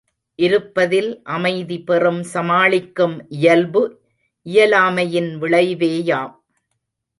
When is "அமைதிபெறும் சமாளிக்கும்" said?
1.23-3.15